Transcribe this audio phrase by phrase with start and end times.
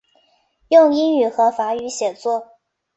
[0.69, 2.47] 用英语和法语写作。